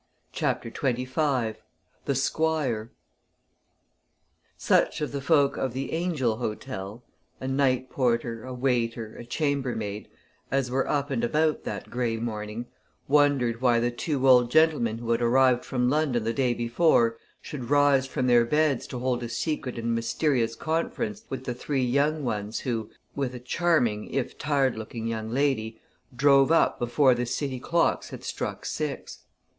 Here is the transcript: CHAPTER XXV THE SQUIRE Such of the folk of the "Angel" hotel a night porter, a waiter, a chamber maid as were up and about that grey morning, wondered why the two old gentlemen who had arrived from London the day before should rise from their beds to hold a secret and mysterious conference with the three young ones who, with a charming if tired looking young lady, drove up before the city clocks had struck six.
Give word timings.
CHAPTER 0.31 0.71
XXV 0.71 1.57
THE 2.05 2.15
SQUIRE 2.15 2.89
Such 4.57 4.99
of 4.99 5.11
the 5.11 5.21
folk 5.21 5.57
of 5.57 5.73
the 5.73 5.91
"Angel" 5.93 6.37
hotel 6.37 7.03
a 7.39 7.47
night 7.47 7.91
porter, 7.91 8.43
a 8.43 8.51
waiter, 8.51 9.15
a 9.17 9.23
chamber 9.23 9.75
maid 9.75 10.09
as 10.49 10.71
were 10.71 10.87
up 10.89 11.11
and 11.11 11.23
about 11.23 11.65
that 11.65 11.91
grey 11.91 12.17
morning, 12.17 12.65
wondered 13.07 13.61
why 13.61 13.79
the 13.79 13.91
two 13.91 14.27
old 14.27 14.49
gentlemen 14.49 14.97
who 14.97 15.11
had 15.11 15.21
arrived 15.21 15.63
from 15.63 15.87
London 15.87 16.23
the 16.23 16.33
day 16.33 16.55
before 16.55 17.19
should 17.39 17.69
rise 17.69 18.07
from 18.07 18.25
their 18.25 18.43
beds 18.43 18.87
to 18.87 18.97
hold 18.97 19.21
a 19.21 19.29
secret 19.29 19.77
and 19.77 19.93
mysterious 19.93 20.55
conference 20.55 21.25
with 21.29 21.43
the 21.43 21.53
three 21.53 21.83
young 21.83 22.23
ones 22.23 22.61
who, 22.61 22.89
with 23.13 23.35
a 23.35 23.39
charming 23.39 24.09
if 24.11 24.35
tired 24.39 24.75
looking 24.75 25.05
young 25.05 25.29
lady, 25.29 25.79
drove 26.15 26.51
up 26.51 26.79
before 26.79 27.13
the 27.13 27.27
city 27.27 27.59
clocks 27.59 28.09
had 28.09 28.23
struck 28.23 28.65
six. 28.65 29.25